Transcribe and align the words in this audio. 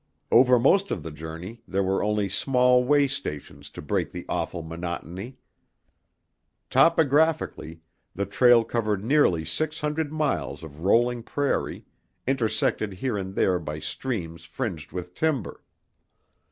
Over 0.31 0.57
most 0.57 0.89
of 0.89 1.03
the 1.03 1.11
journey 1.11 1.61
there 1.67 1.83
were 1.83 2.03
only 2.03 2.27
small 2.27 2.83
way 2.83 3.07
stations 3.07 3.69
to 3.69 3.83
break 3.83 4.09
the 4.09 4.25
awful 4.27 4.63
monotony. 4.63 5.37
Topographically, 6.71 7.81
the 8.15 8.25
trail 8.25 8.63
covered 8.63 9.03
nearly 9.05 9.45
six 9.45 9.81
hundred 9.81 10.11
miles 10.11 10.63
of 10.63 10.79
rolling 10.81 11.21
prairie, 11.21 11.85
intersected 12.25 12.93
here 12.93 13.15
and 13.15 13.35
there 13.35 13.59
by 13.59 13.77
streams 13.77 14.43
fringed 14.43 14.91
with 14.91 15.13
timber. 15.13 15.61